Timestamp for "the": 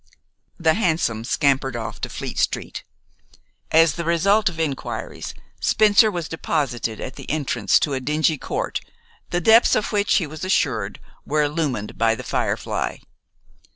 0.57-0.73, 3.93-4.03, 7.17-7.29, 9.29-9.39, 12.15-12.23